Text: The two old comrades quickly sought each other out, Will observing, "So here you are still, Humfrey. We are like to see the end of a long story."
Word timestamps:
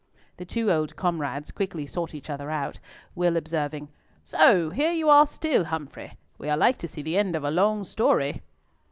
The 0.37 0.45
two 0.45 0.71
old 0.71 0.95
comrades 0.95 1.51
quickly 1.51 1.85
sought 1.85 2.15
each 2.15 2.27
other 2.31 2.49
out, 2.49 2.79
Will 3.13 3.37
observing, 3.37 3.89
"So 4.23 4.71
here 4.71 4.91
you 4.91 5.09
are 5.09 5.27
still, 5.27 5.65
Humfrey. 5.65 6.17
We 6.39 6.49
are 6.49 6.57
like 6.57 6.79
to 6.79 6.87
see 6.87 7.03
the 7.03 7.19
end 7.19 7.35
of 7.35 7.43
a 7.43 7.51
long 7.51 7.83
story." 7.83 8.41